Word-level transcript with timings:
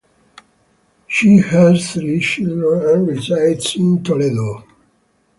She 1.05 1.37
has 1.37 1.91
three 1.93 2.19
children 2.21 2.81
and 2.89 3.07
resides 3.07 3.75
in 3.75 4.03
Toledo. 4.03 4.63